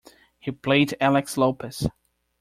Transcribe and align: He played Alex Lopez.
He 0.39 0.49
played 0.49 0.97
Alex 0.99 1.37
Lopez. 1.37 1.87